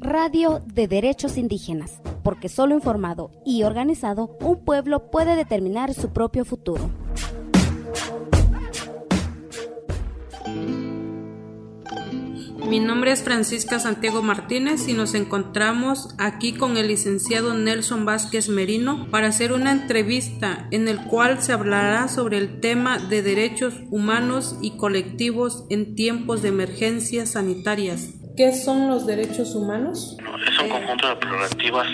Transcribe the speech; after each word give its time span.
Radio 0.00 0.62
de 0.64 0.88
Derechos 0.88 1.36
Indígenas, 1.36 2.00
porque 2.22 2.48
solo 2.48 2.74
informado 2.74 3.30
y 3.44 3.64
organizado, 3.64 4.36
un 4.40 4.64
pueblo 4.64 5.10
puede 5.10 5.36
determinar 5.36 5.94
su 5.94 6.10
propio 6.10 6.44
futuro. 6.44 6.90
Mi 12.68 12.80
nombre 12.80 13.12
es 13.12 13.22
Francisca 13.22 13.78
Santiago 13.78 14.22
Martínez 14.22 14.88
y 14.88 14.92
nos 14.92 15.14
encontramos 15.14 16.08
aquí 16.18 16.52
con 16.52 16.76
el 16.76 16.88
licenciado 16.88 17.54
Nelson 17.54 18.04
Vázquez 18.04 18.48
Merino 18.48 19.06
para 19.10 19.28
hacer 19.28 19.52
una 19.52 19.70
entrevista 19.70 20.66
en 20.72 20.88
el 20.88 20.98
cual 21.04 21.40
se 21.40 21.52
hablará 21.52 22.08
sobre 22.08 22.38
el 22.38 22.58
tema 22.60 22.98
de 22.98 23.22
derechos 23.22 23.74
humanos 23.90 24.56
y 24.62 24.76
colectivos 24.78 25.64
en 25.70 25.94
tiempos 25.94 26.42
de 26.42 26.48
emergencias 26.48 27.32
sanitarias. 27.32 28.08
¿Qué 28.36 28.52
son 28.52 28.88
los 28.88 29.06
derechos 29.06 29.54
humanos? 29.54 30.16
Es 30.18 30.58
un 30.58 30.68
conjunto 30.68 31.08
de 31.08 31.16
prerrogativas 31.16 31.86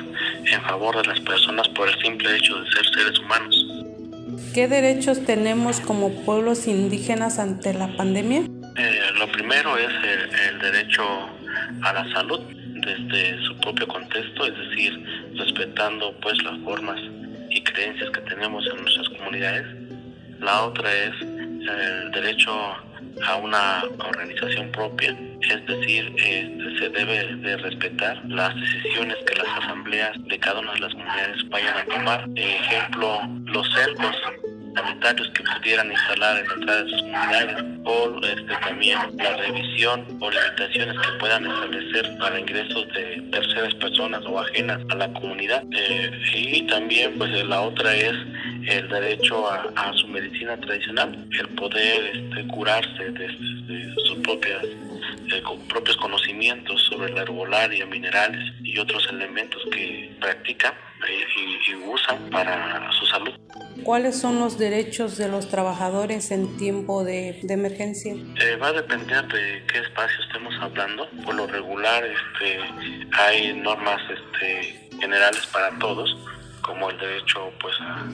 en 0.51 0.63
favor 0.63 0.97
de 0.97 1.05
las 1.07 1.21
personas 1.21 1.69
por 1.69 1.87
el 1.87 2.01
simple 2.03 2.35
hecho 2.35 2.57
de 2.57 2.71
ser 2.71 2.87
seres 2.95 3.19
humanos. 3.19 3.67
¿Qué 4.55 4.69
derechos 4.69 5.23
tenemos 5.25 5.81
como 5.81 6.11
pueblos 6.25 6.67
indígenas 6.67 7.39
ante 7.39 7.75
la 7.75 7.95
pandemia? 7.97 8.41
Eh, 8.77 9.01
lo 9.23 9.29
primero 9.31 9.79
es 9.79 9.93
el, 10.51 10.59
derecho 10.59 11.05
a 11.83 11.93
la 11.93 12.13
salud 12.13 12.41
desde 12.85 13.41
su 13.45 13.57
propio 13.61 13.87
contexto, 13.87 14.47
es 14.47 14.59
decir, 14.59 15.33
respetando 15.37 16.13
pues 16.21 16.43
las 16.43 16.59
formas 16.65 17.01
y 17.49 17.63
creencias 17.63 18.11
que 18.11 18.21
tenemos 18.23 18.67
en 18.67 18.83
nuestras 18.83 19.09
comunidades. 19.11 19.65
La 20.41 20.65
otra 20.65 20.93
es 20.93 21.15
el 21.23 22.11
derecho 22.11 22.53
a 23.25 23.37
una 23.37 23.85
organización 23.97 24.73
propia, 24.73 25.17
es 25.41 25.67
decir, 25.67 26.13
este, 26.17 26.79
se 26.81 26.89
debe 26.89 27.37
de 27.37 27.57
respetar 27.59 28.21
las 28.27 28.53
decisiones 28.57 29.19
que 29.25 29.37
las 29.37 29.47
asambleas 29.63 30.13
de 30.25 30.39
cada 30.41 30.59
una 30.59 30.73
de 30.73 30.81
las 30.81 30.93
comunidades 30.95 31.49
vayan 31.49 31.79
a 31.79 31.85
tomar. 31.85 32.29
Ejemplo, 32.35 33.21
los 33.45 33.73
cercos 33.73 34.17
sanitarios 34.75 35.31
que 35.31 35.43
pudieran 35.43 35.91
instalar 35.91 36.39
en 36.39 36.49
la 36.49 36.55
entrada 36.55 36.85
de 36.85 36.91
sus 36.91 37.03
comunidades 37.03 37.65
o 37.85 38.21
este, 38.25 38.55
también 38.63 38.99
la 39.17 39.37
revisión 39.37 40.07
o 40.21 40.31
limitaciones 40.31 40.99
que 40.99 41.19
puedan 41.19 41.47
establecer 41.47 42.19
para 42.19 42.41
ingresos 42.41 42.87
de 42.95 43.23
terceras 43.31 43.75
personas 43.75 44.23
o 44.27 44.39
ajenas 44.39 44.81
a 44.91 44.95
la 44.95 45.13
comunidad 45.13 45.63
eh, 45.73 46.11
y 46.35 46.63
también 46.67 47.19
pues 47.19 47.31
la 47.45 47.61
otra 47.61 47.95
es 47.95 48.15
el 48.67 48.89
derecho 48.89 49.51
a, 49.51 49.93
su 49.95 50.07
medicina 50.09 50.57
tradicional 50.59 51.27
el 51.39 51.49
poder 51.51 52.17
este, 52.17 52.47
curarse 52.49 53.11
de, 53.11 53.29
sus 54.07 54.19
propias 54.23 54.65
eh, 54.65 55.43
propios 55.69 55.97
conocimientos 55.97 56.83
sobre 56.83 57.13
la 57.13 57.23
herbolaria, 57.23 57.87
minerales 57.87 58.53
y 58.63 58.79
otros 58.79 59.07
elementos 59.11 59.63
que 59.73 60.15
practican 60.21 60.73
eh, 61.09 61.25
y, 61.37 61.71
y 61.71 61.75
usan 61.75 62.31
para 62.31 62.91
su 62.93 63.07
salud. 63.07 63.33
¿Cuáles 63.85 64.19
son 64.19 64.39
los 64.39 64.59
derechos 64.59 65.17
de 65.17 65.29
los 65.29 65.49
trabajadores 65.49 66.31
en 66.31 66.57
tiempo 66.57 67.05
de, 67.05 67.41
emergencia? 67.49 68.15
Eh, 68.15 68.57
va 68.57 68.69
a 68.69 68.73
depender 68.73 69.27
de 69.29 69.65
qué 69.67 69.79
espacio 69.79 70.23
estemos 70.25 70.55
hablando. 70.61 71.09
Por 71.25 71.35
lo 71.35 71.47
regular 71.47 72.05
este, 72.05 72.61
hay 73.13 73.55
normas 73.55 74.01
este, 74.11 74.89
generales 75.01 75.47
para 75.53 75.77
todos, 75.79 76.17
como 76.63 76.91
el 76.91 76.99
derecho 76.99 77.53
pues 77.61 77.75
a 77.81 78.07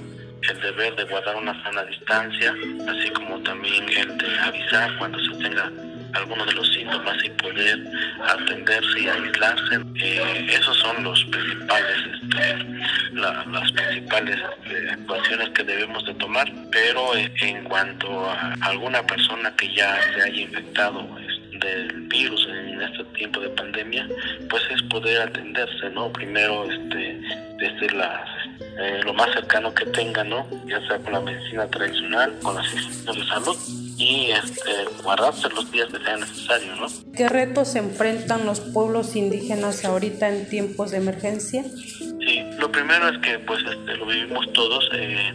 el 0.42 0.60
deber 0.60 0.94
de 0.96 1.04
guardar 1.04 1.36
una 1.36 1.62
sana 1.62 1.84
distancia, 1.84 2.54
así 2.88 3.10
como 3.10 3.40
también 3.42 3.88
el 3.88 4.18
de 4.18 4.38
avisar 4.38 4.96
cuando 4.98 5.18
se 5.18 5.42
tenga 5.42 5.70
algunos 6.14 6.46
de 6.46 6.52
los 6.54 6.72
síntomas 6.72 7.22
y 7.24 7.30
poder 7.30 7.78
atenderse 8.24 9.00
y 9.00 9.08
aislarse. 9.08 9.80
Eh, 9.96 10.46
esos 10.50 10.76
son 10.78 11.04
los 11.04 11.22
principales, 11.26 11.96
este, 12.22 12.77
las 13.12 13.72
principales 13.72 14.38
este, 14.62 14.90
actuaciones 14.90 15.50
que 15.50 15.64
debemos 15.64 16.04
de 16.04 16.14
tomar, 16.14 16.50
pero 16.70 17.16
eh, 17.16 17.32
en 17.42 17.64
cuanto 17.64 18.28
a 18.30 18.54
alguna 18.62 19.02
persona 19.06 19.54
que 19.56 19.72
ya 19.74 19.98
se 20.14 20.22
haya 20.22 20.40
infectado 20.42 21.06
este, 21.18 21.38
del 21.58 22.02
virus 22.08 22.46
en 22.48 22.80
este 22.80 23.04
tiempo 23.16 23.40
de 23.40 23.48
pandemia, 23.50 24.08
pues 24.48 24.62
es 24.70 24.82
poder 24.84 25.22
atenderse, 25.22 25.90
¿no? 25.90 26.12
Primero, 26.12 26.70
este, 26.70 27.20
desde 27.58 27.90
las, 27.96 28.28
eh, 28.60 29.00
lo 29.04 29.12
más 29.14 29.32
cercano 29.32 29.74
que 29.74 29.84
tenga, 29.86 30.24
¿no? 30.24 30.46
Ya 30.66 30.80
sea 30.86 30.98
con 30.98 31.12
la 31.12 31.20
medicina 31.20 31.66
tradicional, 31.68 32.32
con 32.42 32.54
las 32.54 32.72
instituciones 32.72 33.22
de 33.22 33.28
salud 33.28 33.56
y 33.98 34.30
este, 34.30 34.70
guardarse 35.02 35.48
los 35.50 35.70
días 35.72 35.88
que 35.88 35.98
sea 35.98 36.16
necesario, 36.16 36.76
¿no? 36.76 36.86
¿Qué 37.16 37.28
retos 37.28 37.68
se 37.68 37.80
enfrentan 37.80 38.46
los 38.46 38.60
pueblos 38.60 39.16
indígenas 39.16 39.84
ahorita 39.84 40.28
en 40.28 40.48
tiempos 40.48 40.92
de 40.92 40.98
emergencia? 40.98 41.64
Sí, 41.64 42.37
lo 42.68 42.72
primero 42.72 43.08
es 43.08 43.18
que 43.20 43.38
pues 43.40 43.64
este, 43.64 43.96
lo 43.96 44.04
vivimos 44.04 44.52
todos. 44.52 44.90
Eh, 44.92 45.32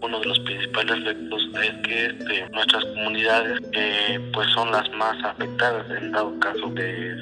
uno 0.00 0.18
de 0.18 0.26
los 0.26 0.40
principales 0.40 1.04
retos 1.04 1.42
es 1.62 1.72
que 1.86 2.06
este, 2.06 2.48
nuestras 2.50 2.84
comunidades 2.84 3.60
eh, 3.72 4.18
pues 4.32 4.48
son 4.50 4.72
las 4.72 4.90
más 4.90 5.16
afectadas 5.24 5.86
en 5.90 6.10
dado 6.10 6.38
caso 6.40 6.68
de, 6.70 7.14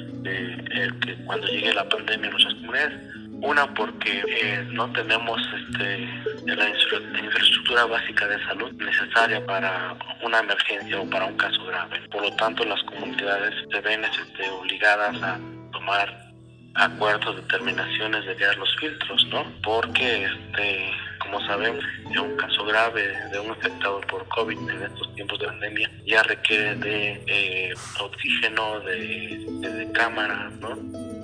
que 1.01 1.15
cuando 1.25 1.47
llegue 1.47 1.73
la 1.73 1.87
pandemia 1.87 2.31
nuestras 2.31 2.53
comunidades 2.55 2.99
una 3.43 3.73
porque 3.75 4.23
eh, 4.27 4.65
no 4.71 4.91
tenemos 4.93 5.39
este, 5.61 6.07
la 6.45 6.69
infraestructura 6.69 7.85
básica 7.85 8.27
de 8.27 8.43
salud 8.45 8.71
necesaria 8.73 9.45
para 9.45 9.95
una 10.23 10.39
emergencia 10.39 10.99
o 10.99 11.09
para 11.09 11.25
un 11.25 11.37
caso 11.37 11.63
grave. 11.65 11.99
Por 12.09 12.23
lo 12.23 12.35
tanto, 12.37 12.65
las 12.65 12.81
comunidades 12.83 13.53
se 13.71 13.81
ven 13.81 14.03
este, 14.03 14.49
obligadas 14.49 15.21
a 15.21 15.39
tomar 15.71 16.32
acuerdos, 16.75 17.35
determinaciones 17.35 18.25
de 18.25 18.35
guiar 18.35 18.57
los 18.57 18.75
filtros, 18.77 19.25
¿no? 19.27 19.45
Porque, 19.61 20.25
este, 20.25 20.91
como 21.19 21.39
sabemos, 21.45 21.83
en 22.09 22.19
un 22.19 22.35
caso 22.35 22.65
grave 22.65 23.15
de 23.31 23.39
un 23.39 23.47
infectado 23.47 24.01
por 24.01 24.27
COVID 24.29 24.57
en 24.57 24.83
estos 24.83 25.13
tiempos 25.15 25.39
de 25.39 25.47
pandemia 25.47 25.91
ya 26.05 26.23
requiere 26.23 26.75
de 26.75 27.23
eh, 27.27 27.73
oxígeno, 27.99 28.79
de, 28.81 29.45
de, 29.61 29.69
de 29.69 29.91
cámara, 29.91 30.51
¿no? 30.59 30.77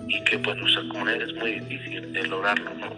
y 0.09 0.23
que 0.23 0.39
pues 0.39 0.57
nuestra 0.57 0.81
comunidad 0.89 1.21
es 1.21 1.35
muy 1.35 1.59
difícil 1.59 2.11
de 2.11 2.27
lograrlo, 2.27 2.71
no, 2.73 2.89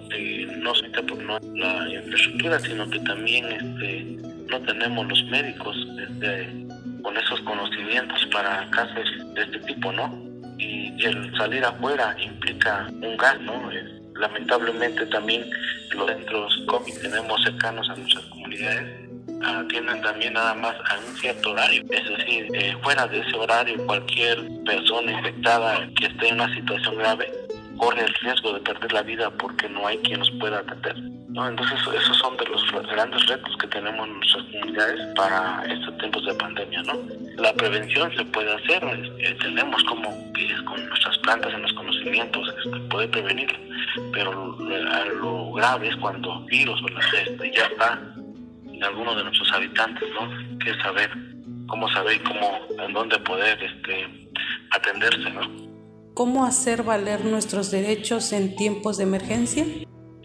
no 0.58 0.76
solamente 0.76 1.04
por 1.04 1.18
no 1.18 1.40
la 1.56 1.90
infraestructura, 1.94 2.60
sino 2.60 2.90
que 2.90 3.00
también 3.00 3.46
este, 3.52 4.04
no 4.50 4.62
tenemos 4.62 5.08
los 5.08 5.24
médicos 5.26 5.76
este, 6.00 6.68
con 7.04 7.18
esos 7.18 7.42
conocimientos 7.42 8.26
para 8.28 8.70
casos 8.70 9.06
de 9.36 9.42
este 9.42 9.60
tipo, 9.60 9.92
¿no? 9.92 10.31
Y, 10.72 11.04
el 11.04 11.36
salir 11.38 11.66
afuera 11.66 12.16
implica 12.20 12.88
un 12.90 13.18
gas, 13.18 13.40
¿no? 13.42 13.70
lamentablemente 14.16 15.06
también 15.08 15.44
los 15.96 16.08
centros 16.08 16.64
COVID 16.68 16.94
tenemos 17.02 17.42
cercanos 17.44 17.90
a 17.90 17.96
nuestras 17.96 18.24
comunidades 18.26 19.12
atienden 19.44 20.02
también 20.02 20.34
nada 20.34 20.54
más 20.54 20.76
a 20.76 21.00
un 21.00 21.16
cierto 21.18 21.52
horario. 21.52 21.84
Es 21.90 22.18
decir, 22.18 22.48
eh, 22.54 22.76
fuera 22.84 23.08
de 23.08 23.20
ese 23.20 23.36
horario, 23.36 23.86
cualquier 23.86 24.38
persona 24.66 25.12
infectada 25.12 25.90
que 25.98 26.06
esté 26.06 26.28
en 26.28 26.36
una 26.36 26.54
situación 26.54 26.98
grave 26.98 27.32
corre 27.82 28.06
el 28.06 28.14
riesgo 28.14 28.54
de 28.54 28.60
perder 28.60 28.94
la 28.94 29.02
vida 29.02 29.32
porque 29.32 29.68
no 29.68 29.88
hay 29.88 29.98
quien 30.00 30.20
nos 30.20 30.30
pueda 30.40 30.60
atender. 30.60 30.96
¿no? 31.30 31.50
Entonces, 31.50 31.80
esos 31.80 32.18
son 32.20 32.38
de 32.38 32.46
los 32.46 32.64
grandes 32.88 33.26
retos 33.26 33.58
que 33.58 33.68
tenemos 33.68 34.08
en 34.08 34.18
nuestras 34.18 34.44
comunidades 34.44 35.16
para 35.16 35.64
estos 35.68 35.98
tiempos 35.98 36.24
de 36.28 36.34
pandemia. 36.36 36.84
¿no? 36.84 36.94
La 37.38 37.52
prevención 37.54 38.16
se 38.16 38.24
puede 38.26 38.54
hacer, 38.54 38.84
eh, 39.18 39.36
tenemos 39.42 39.84
como 39.86 40.12
con 40.66 40.88
nuestras 40.90 41.18
plantas 41.20 41.54
en 41.54 41.64
los 41.64 41.74
conocimientos 41.74 42.54
este, 42.64 43.08
prevenir, 43.08 43.50
pero 44.14 44.32
lo, 44.32 45.06
lo, 45.16 45.52
grave 45.54 45.90
es 45.90 45.96
cuando 45.96 46.42
virus 46.46 46.80
o 46.84 46.88
la 46.88 47.00
peste 47.00 47.52
ya 47.52 47.66
está 47.66 48.00
algunos 48.84 49.16
de 49.16 49.24
nuestros 49.24 49.52
habitantes, 49.54 50.08
¿no? 50.14 50.58
Que 50.60 50.74
saber 50.82 51.10
cómo 51.68 51.90
saber 51.92 52.22
cómo, 52.24 52.60
en 52.80 52.94
dónde 52.94 53.18
poder 53.20 53.62
este, 53.64 54.08
atenderse, 54.72 55.30
¿no? 55.32 55.71
¿Cómo 56.14 56.46
hacer 56.46 56.84
valer 56.84 57.26
nuestros 57.26 57.72
derechos 57.72 58.34
en 58.34 58.56
tiempos 58.56 58.98
de 58.98 59.04
emergencia? 59.04 59.66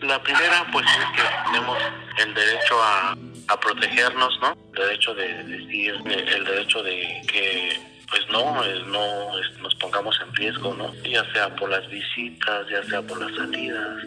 La 0.00 0.22
primera, 0.22 0.66
pues, 0.72 0.84
es 0.86 1.16
que 1.16 1.22
tenemos 1.46 1.78
el 2.18 2.34
derecho 2.34 2.74
a, 2.82 3.16
protegernos, 3.60 4.38
¿no? 4.40 4.56
El 4.74 4.86
derecho 4.86 5.14
de 5.14 5.44
decir, 5.44 5.94
el 6.04 6.44
derecho 6.44 6.82
de 6.82 7.22
que 7.26 7.80
pues 8.08 8.22
no, 8.30 8.62
no 8.86 9.32
nos 9.60 9.74
pongamos 9.76 10.18
en 10.24 10.34
riesgo, 10.34 10.74
¿no? 10.74 10.92
Ya 11.02 11.24
sea 11.32 11.54
por 11.56 11.70
las 11.70 11.88
visitas, 11.88 12.66
ya 12.70 12.82
sea 12.84 13.02
por 13.02 13.20
las 13.20 13.34
salidas, 13.36 14.02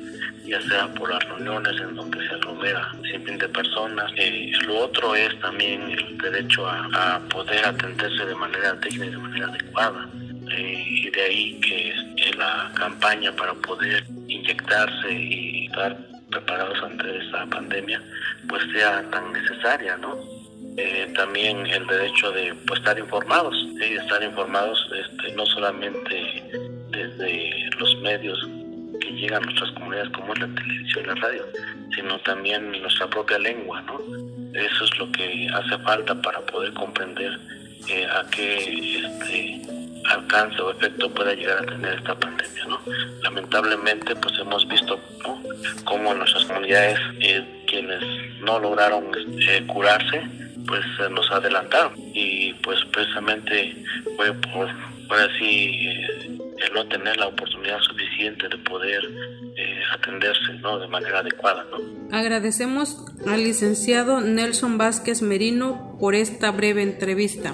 ya 0.46 0.62
sea 0.62 0.94
por 0.94 1.10
las 1.12 1.24
reuniones 1.26 1.82
en 1.82 1.96
donde 1.96 2.26
se 2.28 2.34
aglomera 2.34 2.92
siempre 3.04 3.38
de 3.38 3.50
personas. 3.50 4.12
Eh, 4.16 4.52
lo 4.66 4.80
otro 4.86 5.16
es 5.16 5.38
también 5.42 5.82
el 5.92 6.18
derecho 6.18 6.68
a, 6.68 7.20
poder 7.30 7.66
atenderse 7.66 8.26
de 8.26 8.36
manera 8.36 8.80
técnica 8.80 9.06
y 9.06 9.12
de 9.12 9.18
manera 9.18 9.48
adecuada. 9.48 10.10
Eh, 10.52 10.86
y 10.88 11.10
de 11.10 11.22
ahí 11.22 11.60
que 11.62 11.94
la 12.38 12.72
campaña 12.76 13.32
para 13.36 13.54
poder 13.54 14.04
inyectarse 14.28 15.12
y 15.12 15.66
estar 15.66 15.98
preparados 16.30 16.78
ante 16.84 17.18
esta 17.18 17.46
pandemia 17.48 18.02
pues 18.48 18.64
sea 18.72 19.04
tan 19.12 19.34
necesaria, 19.34 19.98
¿no? 19.98 20.16
eh, 20.80 21.12
también 21.16 21.66
el 21.68 21.86
derecho 21.88 22.32
de 22.32 22.54
pues, 22.66 22.80
estar 22.80 22.98
informados, 22.98 23.56
¿sí? 23.80 23.94
estar 23.96 24.24
informados 24.24 24.90
este, 24.96 25.34
no 25.34 25.46
solamente 25.46 26.44
desde 26.90 27.70
los 27.78 28.00
medios 28.02 28.40
que 29.02 29.12
llegan 29.12 29.44
a 29.44 29.46
nuestras 29.46 29.72
comunidades 29.72 30.10
como 30.12 30.34
es 30.34 30.40
la 30.40 30.48
televisión 30.56 31.04
y 31.04 31.08
la 31.08 31.16
radio, 31.16 31.46
sino 31.96 32.20
también 32.20 32.72
nuestra 32.82 33.08
propia 33.08 33.40
lengua, 33.40 33.82
¿no? 33.82 34.00
Eso 34.54 34.86
es 34.86 34.98
lo 34.98 35.12
que 35.12 35.48
hace 35.54 35.78
falta 35.84 36.20
para 36.22 36.40
poder 36.42 36.74
comprender 36.74 37.38
eh, 37.90 38.06
a 38.06 38.26
qué 38.32 39.00
este, 39.00 39.62
alcance 40.10 40.62
o 40.62 40.72
efecto 40.72 41.14
pueda 41.14 41.34
llegar 41.34 41.60
a 41.60 41.66
tener 41.66 41.98
esta 41.98 42.18
pandemia, 42.18 42.66
¿no? 42.66 42.80
Lamentablemente, 43.24 44.16
pues 44.16 44.38
hemos 44.40 44.68
visto 44.68 45.00
¿no? 45.24 45.42
cómo 45.86 46.14
nuestras 46.14 46.46
comunidades, 46.46 47.00
eh, 47.22 47.66
quienes 47.68 48.02
no 48.42 48.60
lograron 48.60 49.06
eh, 49.16 49.64
curarse, 49.68 50.22
pues 50.68 50.86
nos 51.12 51.30
adelantaron 51.32 51.94
y 52.14 52.54
pues 52.56 52.80
precisamente 52.92 53.76
fue 54.16 54.34
por, 54.34 54.70
por 55.08 55.20
así 55.20 55.90
el 56.60 56.74
no 56.74 56.86
tener 56.88 57.18
la 57.18 57.28
oportunidad 57.28 57.80
suficiente 57.80 58.48
de 58.50 58.58
poder 58.58 59.02
eh, 59.56 59.80
atenderse 59.94 60.54
¿no? 60.62 60.80
de 60.80 60.88
manera 60.88 61.20
adecuada. 61.20 61.66
¿no? 61.72 62.16
Agradecemos 62.16 63.06
al 63.28 63.44
licenciado 63.44 64.22
Nelson 64.22 64.78
Vázquez 64.78 65.22
Merino 65.22 65.98
por 66.00 66.16
esta 66.16 66.52
breve 66.52 66.84
entrevista. 66.84 67.54